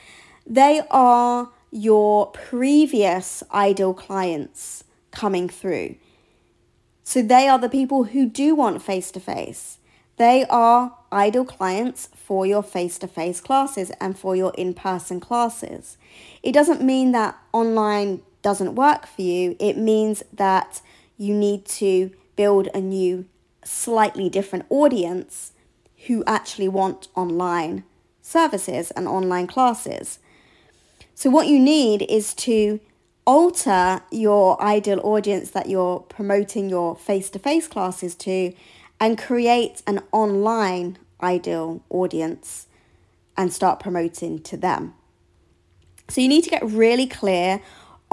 they 0.47 0.81
are 0.89 1.49
your 1.71 2.27
previous 2.27 3.43
ideal 3.53 3.93
clients 3.93 4.83
coming 5.11 5.49
through. 5.49 5.95
So 7.03 7.21
they 7.21 7.47
are 7.47 7.59
the 7.59 7.69
people 7.69 8.05
who 8.05 8.27
do 8.27 8.55
want 8.55 8.81
face 8.81 9.11
to 9.11 9.19
face. 9.19 9.77
They 10.17 10.45
are 10.49 10.97
ideal 11.11 11.45
clients 11.45 12.09
for 12.15 12.45
your 12.45 12.63
face 12.63 12.97
to 12.99 13.07
face 13.07 13.41
classes 13.41 13.91
and 13.99 14.17
for 14.17 14.35
your 14.35 14.53
in 14.57 14.73
person 14.73 15.19
classes. 15.19 15.97
It 16.41 16.53
doesn't 16.53 16.81
mean 16.81 17.11
that 17.11 17.37
online 17.51 18.21
doesn't 18.41 18.75
work 18.75 19.07
for 19.07 19.23
you, 19.23 19.55
it 19.59 19.77
means 19.77 20.23
that 20.31 20.81
you 21.17 21.33
need 21.33 21.65
to 21.65 22.11
build 22.35 22.67
a 22.73 22.81
new, 22.81 23.25
slightly 23.63 24.29
different 24.29 24.65
audience 24.69 25.53
who 26.07 26.23
actually 26.25 26.67
want 26.67 27.07
online 27.15 27.83
services 28.21 28.91
and 28.91 29.07
online 29.07 29.47
classes. 29.47 30.19
So, 31.13 31.29
what 31.29 31.47
you 31.47 31.59
need 31.59 32.01
is 32.03 32.33
to 32.35 32.79
alter 33.25 34.01
your 34.11 34.61
ideal 34.61 34.99
audience 35.03 35.51
that 35.51 35.67
you're 35.67 35.99
promoting 36.01 36.69
your 36.69 36.95
face 36.95 37.29
to 37.31 37.39
face 37.39 37.67
classes 37.67 38.15
to 38.15 38.53
and 38.99 39.17
create 39.17 39.81
an 39.87 40.01
online 40.11 40.97
ideal 41.21 41.81
audience 41.89 42.67
and 43.35 43.51
start 43.51 43.79
promoting 43.79 44.39
to 44.41 44.57
them. 44.57 44.93
So 46.09 46.21
you 46.21 46.27
need 46.27 46.43
to 46.43 46.49
get 46.49 46.63
really 46.63 47.07
clear 47.07 47.61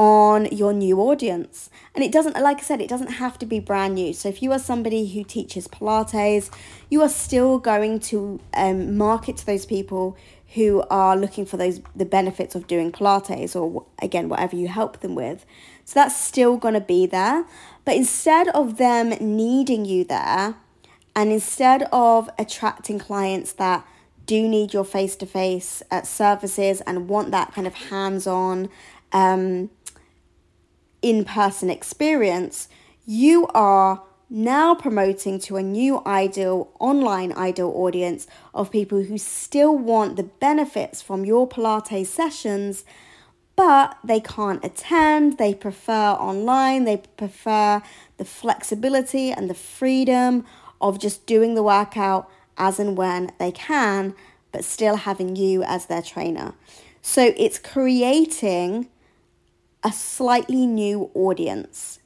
on 0.03 0.47
your 0.47 0.73
new 0.73 0.99
audience. 0.99 1.71
And 1.95 2.03
it 2.03 2.11
doesn't, 2.11 2.37
like 2.37 2.59
I 2.59 2.63
said, 2.63 2.81
it 2.81 2.89
doesn't 2.89 3.13
have 3.13 3.39
to 3.39 3.47
be 3.47 3.61
brand 3.61 3.95
new. 3.95 4.13
So 4.13 4.29
if 4.29 4.43
you 4.43 4.51
are 4.51 4.59
somebody 4.59 5.07
who 5.07 5.23
teaches 5.23 5.69
Pilates, 5.69 6.51
you 6.91 7.03
are 7.03 7.09
still 7.09 7.59
going 7.59 8.01
to 8.11 8.41
um, 8.55 8.97
market 8.97 9.37
to 9.37 9.47
those 9.47 9.65
people 9.65 10.17
who 10.55 10.83
are 10.91 11.17
looking 11.17 11.47
for 11.47 11.57
those 11.57 11.81
the 11.95 12.05
benefits 12.05 12.57
of 12.57 12.67
doing 12.67 12.91
Pilates 12.91 13.55
or 13.55 13.87
again 14.03 14.29
whatever 14.29 14.57
you 14.57 14.67
help 14.67 14.99
them 15.01 15.15
with. 15.15 15.47
So 15.85 16.01
that's 16.01 16.17
still 16.17 16.57
going 16.57 16.75
to 16.75 16.81
be 16.81 17.07
there. 17.07 17.47
But 17.85 17.95
instead 17.95 18.49
of 18.49 18.79
them 18.79 19.11
needing 19.21 19.85
you 19.85 20.03
there, 20.03 20.57
and 21.15 21.31
instead 21.31 21.89
of 21.93 22.29
attracting 22.41 22.99
clients 22.99 23.53
that 23.53 23.87
do 24.27 24.49
need 24.49 24.75
your 24.75 24.85
face 24.85 25.15
to 25.17 25.27
face 25.27 25.81
services 26.03 26.81
and 26.89 27.09
want 27.09 27.31
that 27.31 27.53
kind 27.55 27.67
of 27.69 27.75
hands 27.75 28.27
on, 28.27 28.69
um, 29.13 29.71
in 31.03 31.25
person 31.25 31.69
experience, 31.69 32.69
you 33.05 33.47
are 33.49 34.03
now 34.31 34.75
promoting 34.75 35.39
to 35.39 35.57
a 35.57 35.63
new 35.63 36.01
ideal 36.07 36.71
online 36.79 37.33
ideal 37.33 37.71
audience 37.75 38.27
of 38.55 38.71
people 38.71 39.03
who 39.03 39.19
still 39.19 39.77
want 39.77 40.17
the 40.17 40.23
benefits 40.23 41.03
from 41.03 41.25
your 41.27 41.47
Pilates 41.47 42.07
sessions, 42.07 42.85
but 43.57 43.99
they 44.03 44.21
can't 44.21 44.65
attend, 44.65 45.37
they 45.37 45.53
prefer 45.53 46.13
online, 46.13 46.85
they 46.85 46.97
prefer 47.17 47.83
the 48.17 48.25
flexibility 48.25 49.31
and 49.31 49.51
the 49.51 49.55
freedom 49.55 50.47
of 50.81 50.99
just 50.99 51.27
doing 51.27 51.55
the 51.55 51.63
workout 51.63 52.31
as 52.57 52.79
and 52.79 52.97
when 52.97 53.31
they 53.39 53.53
can, 53.53 54.15
but 54.51 54.65
still 54.65 54.97
having 54.97 55.37
you 55.37 55.63
as 55.63 55.87
their 55.87 56.03
trainer. 56.03 56.55
So 57.03 57.35
it's 57.37 57.59
creating 57.59 58.89
a 59.83 59.93
slightly 59.93 60.67
new 60.67 61.11
audience. 61.15 61.99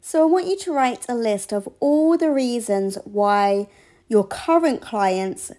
So 0.00 0.22
I 0.22 0.26
want 0.26 0.46
you 0.46 0.56
to 0.58 0.72
write 0.72 1.04
a 1.08 1.14
list 1.14 1.52
of 1.52 1.68
all 1.80 2.16
the 2.16 2.30
reasons 2.30 2.96
why 3.04 3.68
your 4.08 4.26
current 4.26 4.80
clients 4.80 5.52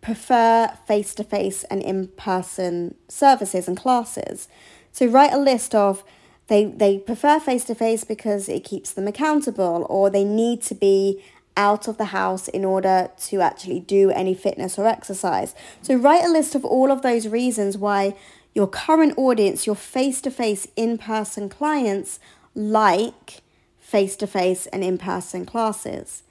prefer 0.00 0.72
face 0.86 1.14
to 1.14 1.24
face 1.24 1.62
and 1.64 1.82
in 1.82 2.08
person 2.08 2.96
services 3.08 3.68
and 3.68 3.76
classes. 3.76 4.48
So 4.92 5.06
write 5.06 5.32
a 5.32 5.38
list 5.38 5.74
of 5.74 6.02
they, 6.48 6.64
they 6.64 6.98
prefer 6.98 7.38
face 7.38 7.62
to 7.66 7.76
face 7.76 8.02
because 8.02 8.48
it 8.48 8.64
keeps 8.64 8.92
them 8.92 9.06
accountable, 9.06 9.86
or 9.88 10.10
they 10.10 10.24
need 10.24 10.62
to 10.62 10.74
be 10.74 11.22
out 11.56 11.86
of 11.86 11.96
the 11.96 12.06
house 12.06 12.48
in 12.48 12.64
order 12.64 13.10
to 13.18 13.40
actually 13.40 13.78
do 13.78 14.10
any 14.10 14.34
fitness 14.34 14.76
or 14.76 14.86
exercise. 14.86 15.54
So 15.80 15.94
write 15.94 16.24
a 16.24 16.28
list 16.28 16.56
of 16.56 16.64
all 16.64 16.90
of 16.90 17.02
those 17.02 17.28
reasons 17.28 17.78
why 17.78 18.16
your 18.54 18.66
current 18.66 19.14
audience, 19.16 19.66
your 19.66 19.76
face 19.76 20.20
to 20.22 20.30
face 20.30 20.66
in 20.76 20.98
person 20.98 21.48
clients, 21.48 22.18
like 22.54 23.42
face 23.78 24.16
to 24.16 24.26
face 24.26 24.66
and 24.66 24.82
in 24.82 24.98
person 24.98 25.46
classes. 25.46 26.22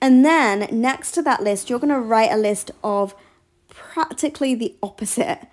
And 0.00 0.24
then 0.24 0.68
next 0.72 1.12
to 1.12 1.22
that 1.22 1.42
list, 1.42 1.70
you're 1.70 1.78
going 1.78 1.94
to 1.94 2.00
write 2.00 2.32
a 2.32 2.36
list 2.36 2.70
of 2.82 3.14
practically 3.68 4.54
the 4.54 4.74
opposite. 4.82 5.46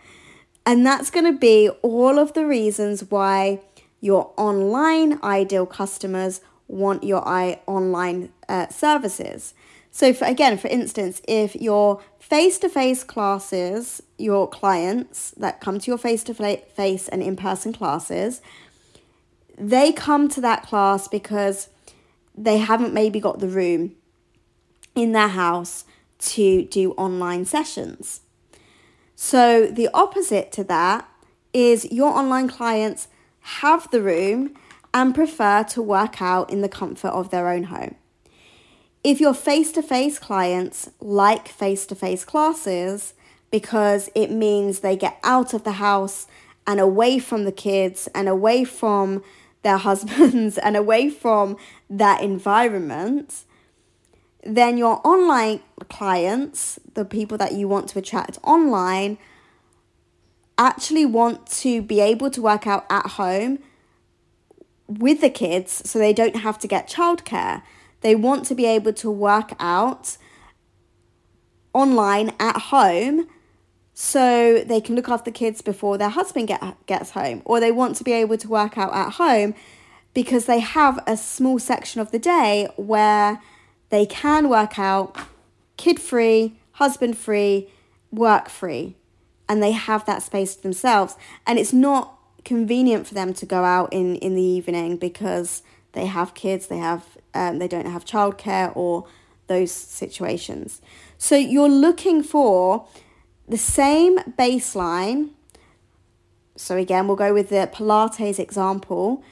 And 0.66 0.86
that's 0.86 1.10
going 1.10 1.32
to 1.32 1.38
be 1.38 1.70
all 1.82 2.20
of 2.20 2.34
the 2.34 2.46
reasons 2.46 3.10
why 3.10 3.62
your 4.02 4.34
online 4.38 5.20
ideal 5.24 5.66
customers 5.66 6.42
want 6.68 7.04
your 7.04 7.28
online 7.68 8.32
uh, 8.48 8.68
services. 8.70 9.54
So, 10.00 10.14
for 10.14 10.24
again, 10.24 10.58
for 10.58 10.70
instance, 10.70 11.22
if 11.28 11.56
your 11.56 12.00
face 12.20 12.58
to 12.60 12.70
face 12.70 13.04
classes, 13.04 14.02
your 14.18 14.48
clients 14.48 15.32
that 15.32 15.60
come 15.60 15.78
to 15.78 15.92
your 15.92 15.98
face 15.98 16.24
to 16.24 16.34
face 16.34 17.10
and 17.10 17.22
in 17.22 17.36
person 17.36 17.74
classes, 17.74 18.42
they 19.58 19.92
come 19.92 20.30
to 20.30 20.40
that 20.40 20.64
class 20.64 21.10
because 21.10 21.68
they 22.34 22.60
haven't 22.60 22.94
maybe 22.94 23.20
got 23.20 23.40
the 23.40 23.50
room 23.50 23.94
in 24.96 25.12
their 25.12 25.28
house 25.28 25.84
to 26.20 26.64
do 26.64 26.94
online 26.94 27.44
sessions. 27.44 28.22
So, 29.18 29.66
the 29.66 29.90
opposite 29.94 30.54
to 30.54 30.64
that 30.64 31.10
is 31.52 31.92
your 31.92 32.18
online 32.18 32.48
clients 32.48 33.10
have 33.60 33.92
the 33.92 34.02
room 34.02 34.56
and 34.94 35.14
prefer 35.14 35.66
to 35.66 35.82
work 35.82 36.22
out 36.22 36.50
in 36.50 36.62
the 36.62 36.70
comfort 36.70 37.10
of 37.10 37.32
their 37.32 37.50
own 37.50 37.64
home. 37.64 37.96
If 39.04 39.22
your 39.22 39.34
face 39.34 39.72
to 39.74 39.82
face 39.82 40.20
clients 40.20 40.90
like 41.00 41.48
face 41.48 41.86
to 41.88 41.96
face 41.96 42.26
classes 42.26 43.14
because 43.50 44.10
it 44.14 44.30
means 44.30 44.80
they 44.80 44.98
get 44.98 45.18
out 45.24 45.54
of 45.54 45.64
the 45.64 45.74
house 45.74 46.28
and 46.68 46.80
away 46.80 47.18
from 47.18 47.46
the 47.46 47.52
kids 47.52 48.10
and 48.14 48.28
away 48.28 48.66
from 48.66 49.24
their 49.64 49.78
husbands 49.88 50.58
and 50.58 50.76
away 50.76 51.10
from 51.10 51.58
that 51.90 52.22
environment, 52.22 53.46
then 54.44 54.78
your 54.78 55.02
online 55.06 55.62
clients, 55.90 56.78
the 56.94 57.06
people 57.06 57.38
that 57.38 57.54
you 57.54 57.68
want 57.68 57.90
to 57.90 58.00
attract 58.00 58.38
online, 58.44 59.18
actually 60.58 61.06
want 61.06 61.48
to 61.48 61.82
be 61.82 62.02
able 62.02 62.30
to 62.30 62.42
work 62.42 62.68
out 62.68 62.86
at 62.90 63.06
home 63.12 63.60
with 64.88 65.22
the 65.22 65.30
kids 65.30 65.90
so 65.90 65.98
they 65.98 66.14
don't 66.14 66.38
have 66.38 66.60
to 66.60 66.68
get 66.68 66.90
childcare. 66.90 67.62
They 68.02 68.16
want 68.16 68.46
to 68.46 68.56
be 68.56 68.66
able 68.66 68.94
to 68.94 69.12
work 69.12 69.54
out 69.60 70.18
online 71.74 72.34
at 72.40 72.58
home 72.58 73.28
so 73.94 74.64
they 74.64 74.80
can 74.80 74.96
look 74.96 75.10
after 75.10 75.30
kids 75.30 75.62
before 75.62 75.98
their 75.98 76.10
husband 76.10 76.48
get, 76.48 76.62
gets 76.86 77.12
home. 77.12 77.42
Or 77.44 77.60
they 77.60 77.72
want 77.72 77.98
to 77.98 78.04
be 78.04 78.14
able 78.14 78.38
to 78.38 78.48
work 78.48 78.78
out 78.78 78.94
at 78.94 79.14
home 79.14 79.54
because 80.14 80.46
they 80.46 80.60
have 80.60 81.04
a 81.06 81.18
small 81.18 81.60
section 81.60 82.00
of 82.00 82.12
the 82.12 82.20
day 82.20 82.70
where 82.78 83.42
they 83.90 84.06
can 84.06 84.50
work 84.50 84.80
out 84.80 85.18
kid 85.78 86.00
free, 86.00 86.58
husband 86.74 87.18
free, 87.18 87.70
work 88.12 88.50
free, 88.50 88.96
and 89.48 89.62
they 89.62 89.72
have 89.72 90.06
that 90.06 90.24
space 90.24 90.56
to 90.56 90.64
themselves. 90.64 91.16
And 91.46 91.60
it's 91.60 91.74
not 91.74 92.18
convenient 92.46 93.06
for 93.06 93.14
them 93.14 93.34
to 93.34 93.46
go 93.46 93.64
out 93.64 93.92
in, 93.92 94.16
in 94.16 94.36
the 94.36 94.42
evening 94.42 94.98
because 94.98 95.62
they 95.92 96.06
have 96.06 96.34
kids, 96.34 96.68
they 96.68 96.78
have 96.78 97.18
um, 97.34 97.60
they 97.60 97.68
don't 97.68 97.88
have 97.88 98.06
childcare 98.06 98.76
or 98.76 99.06
those 99.48 99.72
situations. 99.72 100.82
So 101.18 101.36
you're 101.36 101.70
looking 101.70 102.24
for 102.24 102.88
the 103.48 103.58
same 103.58 104.20
baseline. 104.38 105.32
So 106.56 106.78
again, 106.78 107.08
we'll 107.08 107.18
go 107.18 107.34
with 107.34 107.50
the 107.50 107.70
Pilates 107.74 108.40
example. 108.40 109.24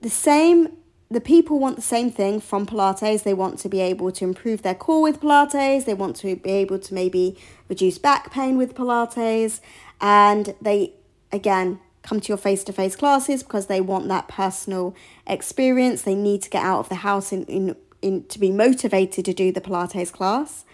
The 0.00 0.10
same 0.10 0.68
the 1.10 1.20
people 1.20 1.58
want 1.58 1.76
the 1.76 1.82
same 1.82 2.10
thing 2.10 2.40
from 2.40 2.66
Pilates. 2.66 3.22
They 3.22 3.34
want 3.34 3.58
to 3.60 3.68
be 3.68 3.80
able 3.80 4.10
to 4.10 4.24
improve 4.24 4.62
their 4.62 4.74
core 4.74 5.02
with 5.02 5.20
Pilates. 5.20 5.84
They 5.84 5.94
want 5.94 6.16
to 6.16 6.36
be 6.36 6.50
able 6.50 6.78
to 6.78 6.94
maybe 6.94 7.38
reduce 7.68 7.98
back 7.98 8.32
pain 8.32 8.56
with 8.56 8.74
Pilates. 8.74 9.60
And 10.00 10.54
they, 10.60 10.94
again, 11.30 11.78
come 12.04 12.20
to 12.20 12.28
your 12.28 12.38
face 12.38 12.62
to 12.64 12.72
face 12.72 12.94
classes 12.94 13.42
because 13.42 13.66
they 13.66 13.80
want 13.80 14.06
that 14.08 14.28
personal 14.28 14.94
experience. 15.26 16.02
They 16.02 16.14
need 16.14 16.42
to 16.42 16.50
get 16.50 16.62
out 16.62 16.78
of 16.78 16.88
the 16.88 16.96
house 16.96 17.32
in, 17.32 17.44
in, 17.46 17.74
in 18.02 18.24
to 18.24 18.38
be 18.38 18.52
motivated 18.52 19.24
to 19.24 19.34
do 19.34 19.50
the 19.50 19.60
Pilates 19.60 20.12
class. 20.12 20.64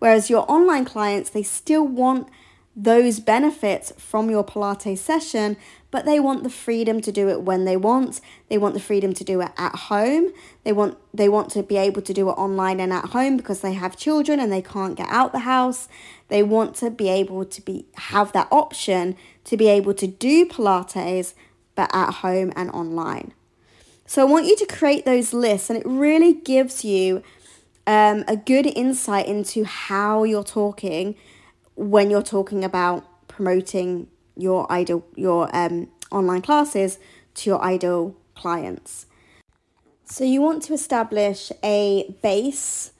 Whereas 0.00 0.28
your 0.28 0.44
online 0.50 0.84
clients, 0.84 1.30
they 1.30 1.44
still 1.44 1.86
want 1.86 2.28
those 2.74 3.20
benefits 3.20 3.92
from 3.98 4.30
your 4.30 4.44
Pilates 4.44 4.98
session, 4.98 5.56
but 5.90 6.06
they 6.06 6.18
want 6.18 6.42
the 6.42 6.50
freedom 6.50 7.02
to 7.02 7.12
do 7.12 7.28
it 7.28 7.42
when 7.42 7.66
they 7.66 7.76
want. 7.76 8.20
They 8.48 8.56
want 8.56 8.72
the 8.72 8.80
freedom 8.80 9.12
to 9.12 9.24
do 9.24 9.42
it 9.42 9.50
at 9.58 9.74
home. 9.74 10.32
They 10.64 10.72
want 10.72 10.96
they 11.12 11.28
want 11.28 11.50
to 11.50 11.62
be 11.62 11.76
able 11.76 12.00
to 12.00 12.14
do 12.14 12.30
it 12.30 12.32
online 12.32 12.80
and 12.80 12.92
at 12.92 13.06
home 13.06 13.36
because 13.36 13.60
they 13.60 13.74
have 13.74 13.96
children 13.96 14.40
and 14.40 14.50
they 14.50 14.62
can't 14.62 14.96
get 14.96 15.08
out 15.10 15.32
the 15.32 15.40
house. 15.40 15.86
They 16.28 16.42
want 16.42 16.74
to 16.76 16.90
be 16.90 17.10
able 17.10 17.44
to 17.44 17.60
be 17.60 17.84
have 17.94 18.32
that 18.32 18.48
option 18.50 19.16
to 19.44 19.56
be 19.58 19.68
able 19.68 19.92
to 19.94 20.06
do 20.06 20.46
Pilates 20.46 21.34
but 21.74 21.90
at 21.94 22.12
home 22.14 22.52
and 22.56 22.70
online. 22.70 23.34
So 24.06 24.22
I 24.22 24.30
want 24.30 24.46
you 24.46 24.56
to 24.56 24.66
create 24.66 25.04
those 25.04 25.34
lists 25.34 25.68
and 25.68 25.78
it 25.78 25.86
really 25.86 26.32
gives 26.32 26.84
you 26.84 27.22
um, 27.86 28.24
a 28.28 28.36
good 28.36 28.66
insight 28.66 29.26
into 29.26 29.64
how 29.64 30.24
you're 30.24 30.44
talking 30.44 31.16
when 31.74 32.10
you're 32.10 32.22
talking 32.22 32.64
about 32.64 33.28
promoting 33.28 34.08
your 34.36 34.70
ideal 34.70 35.04
your 35.14 35.54
um, 35.54 35.88
online 36.10 36.42
classes 36.42 36.98
to 37.34 37.50
your 37.50 37.62
ideal 37.62 38.16
clients. 38.34 39.06
So 40.04 40.24
you 40.24 40.42
want 40.42 40.62
to 40.64 40.74
establish 40.74 41.50
a 41.62 42.14
base 42.22 42.92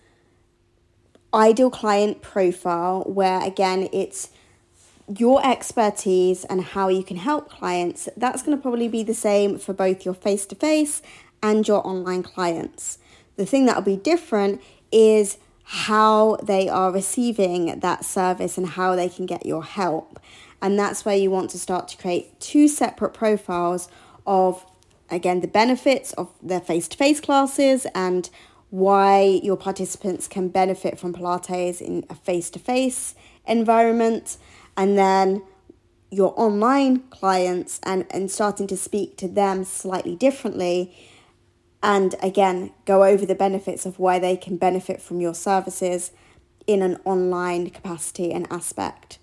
ideal 1.35 1.71
client 1.71 2.23
profile 2.23 3.03
where 3.03 3.43
again 3.43 3.89
it's 3.93 4.31
your 5.19 5.45
expertise 5.47 6.45
and 6.45 6.63
how 6.63 6.89
you 6.89 7.03
can 7.03 7.17
help 7.17 7.51
clients, 7.51 8.09
that's 8.17 8.43
going 8.43 8.57
to 8.57 8.63
probably 8.63 8.89
be 8.89 9.03
the 9.03 9.15
same 9.15 9.59
for 9.59 9.73
both 9.73 10.05
your 10.05 10.15
face 10.15 10.47
to 10.47 10.55
face 10.55 11.03
and 11.43 11.67
your 11.67 11.87
online 11.87 12.23
clients. 12.23 12.99
The 13.37 13.47
thing 13.47 13.67
that 13.67 13.77
will 13.77 13.83
be 13.83 13.97
different 13.97 14.61
is 14.91 15.39
how 15.73 16.37
they 16.43 16.69
are 16.69 16.93
receiving 16.93 17.81
that 17.81 18.05
service 18.05 18.59
and 18.59 18.67
how 18.67 18.95
they 18.95 19.09
can 19.09 19.25
get 19.25 19.47
your 19.47 19.65
help. 19.65 20.21
And 20.61 20.79
that's 20.79 21.07
where 21.07 21.17
you 21.17 21.31
want 21.31 21.49
to 21.51 21.59
start 21.59 21.89
to 21.89 21.97
create 21.97 22.39
two 22.41 22.69
separate 22.69 23.15
profiles 23.15 23.89
of, 24.27 24.67
again, 25.09 25.41
the 25.41 25.49
benefits 25.49 26.13
of 26.13 26.31
their 26.43 26.61
face 26.61 26.89
to 26.89 26.97
face 26.99 27.21
classes 27.21 27.87
and 27.95 28.29
why 28.69 29.41
your 29.43 29.57
participants 29.57 30.29
can 30.29 30.51
benefit 30.51 30.99
from 30.99 31.15
Pilates 31.15 31.81
in 31.81 32.05
a 32.11 32.15
face 32.17 32.51
to 32.51 32.59
face 32.59 33.15
environment. 33.47 34.37
And 34.77 34.99
then 34.99 35.43
your 36.11 36.35
online 36.37 36.99
clients 37.09 37.81
and, 37.83 38.05
and 38.11 38.31
starting 38.31 38.67
to 38.67 38.77
speak 38.77 39.17
to 39.17 39.27
them 39.27 39.65
slightly 39.65 40.17
differently 40.17 40.95
and 41.83 42.15
again 42.23 42.73
go 42.85 43.05
over 43.05 43.27
the 43.27 43.35
benefits 43.35 43.85
of 43.85 43.99
why 43.99 44.19
they 44.19 44.37
can 44.37 44.57
benefit 44.57 45.01
from 45.01 45.21
your 45.21 45.35
services 45.35 46.13
in 46.67 46.83
an 46.83 46.99
online 47.05 47.71
capacity 47.71 48.33
and 48.33 48.47
aspect. 48.53 49.19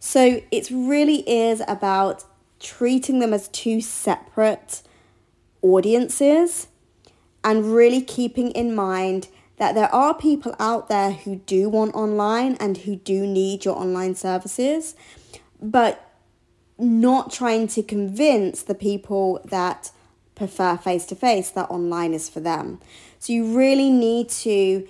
So 0.00 0.42
it 0.50 0.70
really 0.70 1.28
is 1.28 1.62
about 1.68 2.24
treating 2.60 3.18
them 3.18 3.32
as 3.32 3.48
two 3.48 3.80
separate 3.80 4.82
audiences 5.62 6.68
and 7.44 7.74
really 7.74 8.00
keeping 8.00 8.50
in 8.52 8.74
mind 8.74 9.28
that 9.58 9.74
there 9.74 9.92
are 9.94 10.14
people 10.14 10.54
out 10.58 10.88
there 10.88 11.12
who 11.12 11.36
do 11.36 11.68
want 11.68 11.94
online 11.94 12.56
and 12.60 12.78
who 12.78 12.96
do 12.96 13.26
need 13.26 13.64
your 13.64 13.76
online 13.76 14.14
services, 14.14 14.94
but 15.60 16.12
not 16.78 17.32
trying 17.32 17.66
to 17.66 17.82
convince 17.82 18.62
the 18.62 18.74
people 18.74 19.40
that 19.44 19.90
prefer 20.38 20.76
face 20.76 21.04
to 21.06 21.14
face 21.14 21.50
that 21.50 21.68
online 21.70 22.14
is 22.14 22.28
for 22.28 22.40
them. 22.40 22.80
So 23.18 23.32
you 23.32 23.56
really 23.56 23.90
need 23.90 24.30
to 24.30 24.86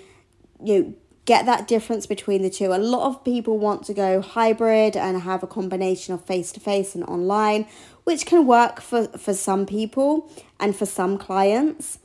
you 0.63 0.83
know 0.83 0.95
get 1.29 1.45
that 1.45 1.69
difference 1.69 2.07
between 2.07 2.41
the 2.41 2.49
two. 2.49 2.73
A 2.73 2.79
lot 2.79 3.07
of 3.07 3.23
people 3.23 3.59
want 3.59 3.85
to 3.85 3.93
go 3.93 4.23
hybrid 4.23 4.97
and 4.97 5.21
have 5.21 5.43
a 5.43 5.47
combination 5.47 6.15
of 6.15 6.25
face 6.25 6.53
to 6.53 6.61
face 6.61 6.95
and 6.95 7.05
online, 7.05 7.67
which 8.05 8.25
can 8.25 8.47
work 8.47 8.81
for, 8.81 9.09
for 9.09 9.35
some 9.35 9.67
people 9.67 10.31
and 10.59 10.75
for 10.75 10.87
some 10.87 11.19
clients. 11.19 11.99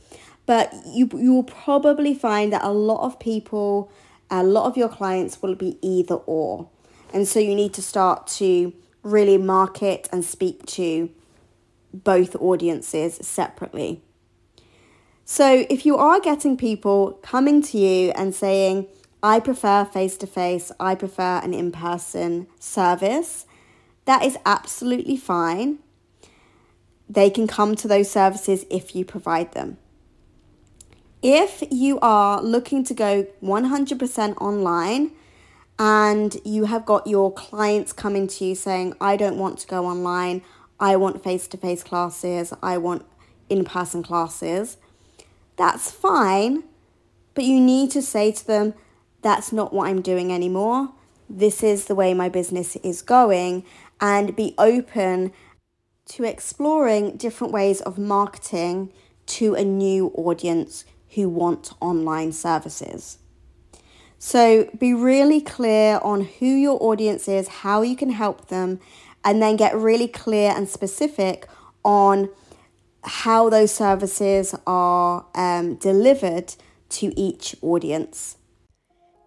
But 0.46 0.74
you 0.86 1.10
you 1.14 1.34
will 1.34 1.44
probably 1.44 2.14
find 2.14 2.52
that 2.52 2.64
a 2.66 2.72
lot 2.72 3.06
of 3.06 3.18
people, 3.18 3.90
a 4.30 4.44
lot 4.44 4.66
of 4.66 4.76
your 4.76 4.90
clients 4.90 5.42
will 5.42 5.56
be 5.56 5.78
either 5.82 6.16
or. 6.16 6.68
And 7.14 7.26
so 7.26 7.40
you 7.40 7.56
need 7.56 7.74
to 7.76 7.82
start 7.82 8.28
to 8.40 8.74
really 9.04 9.38
market 9.38 10.10
and 10.12 10.26
speak 10.26 10.66
to 10.66 11.10
both 11.94 12.36
audiences 12.38 13.16
separately. 13.22 14.02
So, 15.26 15.66
if 15.70 15.86
you 15.86 15.96
are 15.96 16.20
getting 16.20 16.58
people 16.58 17.14
coming 17.22 17.62
to 17.64 17.78
you 17.78 18.12
and 18.12 18.36
saying, 18.36 18.88
I 19.22 19.40
prefer 19.40 19.86
face 19.86 20.18
to 20.18 20.28
face, 20.28 20.72
I 20.82 20.96
prefer 20.96 21.40
an 21.42 21.54
in 21.54 21.72
person 21.72 22.48
service, 22.60 23.46
that 24.04 24.26
is 24.26 24.38
absolutely 24.46 25.16
fine. 25.16 25.80
They 27.10 27.30
can 27.30 27.48
come 27.48 27.76
to 27.76 27.88
those 27.88 28.12
services 28.12 28.66
if 28.70 28.96
you 28.96 29.06
provide 29.06 29.54
them. 29.54 29.78
If 31.22 31.64
you 31.72 32.00
are 32.02 32.42
looking 32.42 32.84
to 32.84 32.94
go 32.94 33.26
100% 33.42 34.42
online 34.42 35.12
and 35.80 36.36
you 36.44 36.66
have 36.66 36.86
got 36.86 37.08
your 37.08 37.32
clients 37.32 37.94
coming 37.94 38.28
to 38.28 38.46
you 38.46 38.56
saying, 38.56 38.94
I 39.00 39.16
don't 39.16 39.38
want 39.38 39.60
to 39.60 39.68
go 39.68 39.86
online, 39.86 40.42
I 40.84 40.98
want 40.98 41.24
face 41.24 41.48
to 41.48 41.58
face 41.58 41.82
classes, 41.82 42.54
I 42.62 42.78
want 42.78 43.06
in 43.48 43.64
person 43.64 44.04
classes, 44.04 44.76
that's 45.56 45.90
fine. 45.90 46.66
But 47.36 47.46
you 47.46 47.62
need 47.62 47.90
to 47.92 48.02
say 48.02 48.34
to 48.34 48.46
them, 48.46 48.74
that's 49.22 49.54
not 49.54 49.72
what 49.72 49.88
I'm 49.88 50.02
doing 50.02 50.34
anymore. 50.34 50.90
This 51.30 51.64
is 51.64 51.86
the 51.86 51.96
way 51.96 52.14
my 52.14 52.28
business 52.28 52.76
is 52.76 53.02
going, 53.02 53.64
and 54.02 54.36
be 54.36 54.56
open 54.58 55.32
to 56.08 56.26
exploring 56.26 57.16
different 57.16 57.54
ways 57.54 57.80
of 57.80 57.98
marketing 57.98 58.92
to 59.38 59.56
a 59.56 59.64
new 59.64 60.08
audience 60.16 60.84
who 61.16 61.30
want 61.30 61.72
online 61.80 62.34
services. 62.34 63.20
So 64.20 64.70
be 64.78 64.94
really 64.94 65.40
clear 65.40 66.00
on 66.04 66.26
who 66.40 66.46
your 66.46 66.78
audience 66.84 67.30
is, 67.30 67.48
how 67.48 67.84
you 67.84 67.96
can 67.96 68.10
help 68.10 68.50
them, 68.50 68.82
and 69.24 69.42
then 69.42 69.56
get 69.56 69.76
really 69.76 70.08
clear 70.08 70.52
and 70.52 70.68
specific 70.68 71.48
on 71.84 72.30
how 73.04 73.50
those 73.50 73.72
services 73.72 74.56
are 74.66 75.26
um, 75.36 75.76
delivered 75.76 76.56
to 76.90 77.18
each 77.20 77.56
audience. 77.62 78.38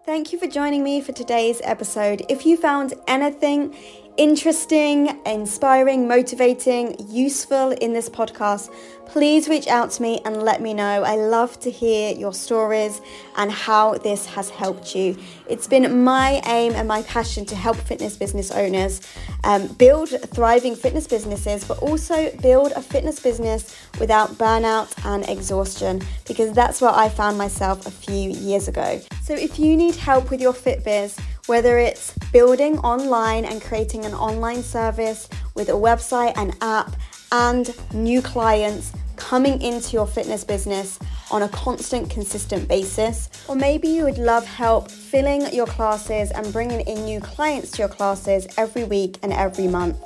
Thank 0.05 0.31
you 0.31 0.39
for 0.39 0.47
joining 0.47 0.83
me 0.83 1.01
for 1.01 1.11
today's 1.11 1.59
episode. 1.63 2.25
If 2.29 2.45
you 2.45 2.55
found 2.55 2.93
anything 3.07 3.75
interesting, 4.17 5.19
inspiring, 5.25 6.07
motivating, 6.07 6.95
useful 7.07 7.71
in 7.71 7.93
this 7.93 8.09
podcast, 8.09 8.73
please 9.05 9.47
reach 9.47 9.67
out 9.67 9.91
to 9.91 10.01
me 10.01 10.19
and 10.25 10.43
let 10.43 10.61
me 10.61 10.73
know. 10.73 11.03
I 11.03 11.15
love 11.15 11.59
to 11.61 11.71
hear 11.71 12.13
your 12.13 12.33
stories 12.33 12.99
and 13.37 13.51
how 13.51 13.93
this 13.99 14.25
has 14.25 14.49
helped 14.49 14.95
you. 14.95 15.15
It's 15.47 15.67
been 15.67 16.03
my 16.03 16.41
aim 16.45 16.73
and 16.73 16.87
my 16.87 17.03
passion 17.03 17.45
to 17.45 17.55
help 17.55 17.77
fitness 17.77 18.17
business 18.17 18.51
owners 18.51 19.01
um, 19.43 19.67
build 19.67 20.09
thriving 20.09 20.75
fitness 20.75 21.07
businesses, 21.07 21.63
but 21.63 21.77
also 21.79 22.35
build 22.41 22.73
a 22.73 22.81
fitness 22.81 23.19
business 23.19 23.79
without 23.99 24.31
burnout 24.31 24.93
and 25.05 25.29
exhaustion, 25.29 26.01
because 26.27 26.51
that's 26.53 26.81
where 26.81 26.91
I 26.91 27.07
found 27.07 27.37
myself 27.37 27.85
a 27.85 27.91
few 27.91 28.31
years 28.31 28.67
ago. 28.67 28.99
So 29.21 29.35
if 29.35 29.57
you 29.59 29.77
need 29.77 29.95
help 29.95 30.31
with 30.31 30.41
your 30.41 30.53
fit 30.53 30.83
biz, 30.83 31.17
whether 31.47 31.77
it's 31.77 32.13
building 32.31 32.77
online 32.79 33.45
and 33.45 33.61
creating 33.61 34.05
an 34.05 34.13
online 34.13 34.61
service 34.61 35.27
with 35.55 35.69
a 35.69 35.73
website 35.73 36.33
and 36.37 36.55
app 36.61 36.95
and 37.31 37.75
new 37.93 38.21
clients 38.21 38.93
coming 39.15 39.61
into 39.61 39.93
your 39.93 40.07
fitness 40.07 40.43
business 40.43 40.99
on 41.31 41.41
a 41.41 41.49
constant, 41.49 42.09
consistent 42.09 42.67
basis. 42.67 43.29
Or 43.49 43.55
maybe 43.55 43.87
you 43.87 44.03
would 44.03 44.17
love 44.17 44.45
help 44.45 44.89
filling 44.89 45.51
your 45.53 45.65
classes 45.65 46.31
and 46.31 46.51
bringing 46.53 46.81
in 46.81 47.03
new 47.03 47.19
clients 47.19 47.71
to 47.71 47.79
your 47.79 47.89
classes 47.89 48.47
every 48.57 48.83
week 48.83 49.17
and 49.23 49.33
every 49.33 49.67
month. 49.67 49.97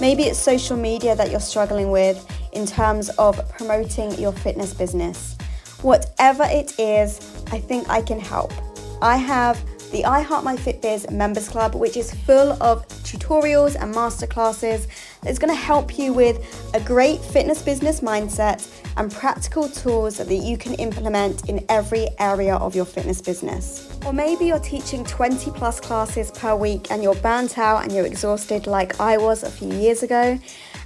Maybe 0.00 0.24
it's 0.24 0.38
social 0.38 0.76
media 0.76 1.14
that 1.16 1.30
you're 1.30 1.40
struggling 1.40 1.90
with 1.90 2.26
in 2.52 2.66
terms 2.66 3.08
of 3.10 3.48
promoting 3.50 4.12
your 4.18 4.32
fitness 4.32 4.74
business. 4.74 5.36
Whatever 5.82 6.44
it 6.44 6.78
is, 6.78 7.20
I 7.52 7.58
think 7.58 7.88
I 7.88 8.02
can 8.02 8.18
help. 8.18 8.52
I 9.00 9.16
have 9.16 9.62
the 9.90 10.04
I 10.04 10.20
Heart 10.22 10.44
My 10.44 10.56
Fitbiz 10.56 11.10
Members 11.10 11.48
Club, 11.48 11.74
which 11.74 11.96
is 11.96 12.12
full 12.12 12.60
of 12.62 12.86
tutorials 13.04 13.80
and 13.80 13.94
masterclasses 13.94 14.86
that's 15.22 15.38
going 15.38 15.54
to 15.54 15.60
help 15.60 15.98
you 15.98 16.12
with 16.12 16.70
a 16.74 16.80
great 16.80 17.20
fitness 17.20 17.62
business 17.62 18.00
mindset 18.00 18.66
and 18.96 19.12
practical 19.12 19.68
tools 19.68 20.18
that 20.18 20.30
you 20.30 20.56
can 20.56 20.74
implement 20.74 21.48
in 21.48 21.64
every 21.68 22.08
area 22.18 22.56
of 22.56 22.74
your 22.74 22.84
fitness 22.84 23.20
business. 23.20 23.88
Or 24.04 24.12
maybe 24.12 24.46
you're 24.46 24.58
teaching 24.58 25.04
20 25.04 25.50
plus 25.50 25.80
classes 25.80 26.30
per 26.30 26.54
week 26.54 26.90
and 26.90 27.02
you're 27.02 27.14
burnt 27.16 27.58
out 27.58 27.82
and 27.82 27.92
you're 27.92 28.06
exhausted 28.06 28.66
like 28.66 29.00
I 29.00 29.16
was 29.16 29.42
a 29.42 29.50
few 29.50 29.72
years 29.72 30.02
ago 30.02 30.38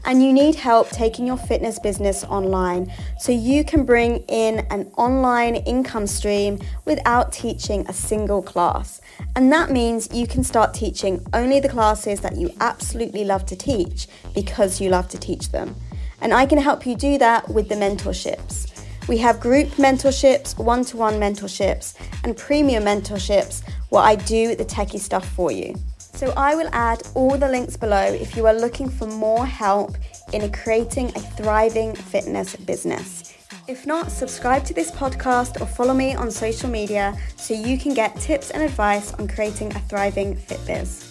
and 0.04 0.22
you 0.22 0.32
need 0.32 0.54
help 0.54 0.88
taking 0.90 1.26
your 1.26 1.36
fitness 1.36 1.78
business 1.78 2.24
online 2.24 2.90
so 3.18 3.32
you 3.32 3.64
can 3.64 3.84
bring 3.84 4.18
in 4.28 4.60
an 4.70 4.90
online 4.96 5.56
income 5.56 6.06
stream 6.06 6.58
without 6.84 7.32
teaching 7.32 7.84
a 7.88 7.92
single 7.92 8.42
class. 8.42 9.00
And 9.36 9.52
that 9.52 9.70
means 9.70 10.08
you 10.12 10.26
can 10.26 10.42
start 10.42 10.74
teaching 10.74 11.24
only 11.32 11.60
the 11.60 11.68
classes 11.68 12.20
that 12.20 12.36
you 12.36 12.50
absolutely 12.60 13.24
love 13.24 13.44
to 13.46 13.56
teach 13.56 14.08
because 14.34 14.80
you 14.80 14.88
love 14.88 15.08
to 15.08 15.18
teach 15.18 15.50
them. 15.50 15.76
And 16.20 16.32
I 16.32 16.46
can 16.46 16.58
help 16.58 16.86
you 16.86 16.94
do 16.94 17.18
that 17.18 17.48
with 17.48 17.68
the 17.68 17.74
mentorships. 17.74 18.66
We 19.08 19.18
have 19.18 19.40
group 19.40 19.68
mentorships, 19.70 20.58
one 20.58 20.84
to 20.86 20.96
one 20.96 21.14
mentorships, 21.14 21.94
and 22.24 22.36
premium 22.36 22.84
mentorships 22.84 23.62
where 23.88 24.02
I 24.02 24.14
do 24.14 24.54
the 24.54 24.64
techie 24.64 25.00
stuff 25.00 25.28
for 25.28 25.50
you. 25.50 25.74
So 25.98 26.32
I 26.36 26.54
will 26.54 26.68
add 26.72 27.02
all 27.14 27.38
the 27.38 27.48
links 27.48 27.76
below 27.76 28.04
if 28.04 28.36
you 28.36 28.46
are 28.46 28.54
looking 28.54 28.88
for 28.88 29.06
more 29.06 29.46
help 29.46 29.96
in 30.32 30.50
creating 30.52 31.08
a 31.08 31.20
thriving 31.20 31.94
fitness 31.94 32.56
business. 32.56 33.34
If 33.66 33.86
not, 33.86 34.10
subscribe 34.10 34.64
to 34.64 34.74
this 34.74 34.90
podcast 34.90 35.60
or 35.60 35.66
follow 35.66 35.94
me 35.94 36.14
on 36.14 36.30
social 36.30 36.68
media 36.68 37.16
so 37.36 37.54
you 37.54 37.78
can 37.78 37.94
get 37.94 38.16
tips 38.16 38.50
and 38.50 38.62
advice 38.62 39.14
on 39.14 39.28
creating 39.28 39.74
a 39.74 39.80
thriving 39.80 40.36
fit 40.36 40.60
biz. 40.66 41.09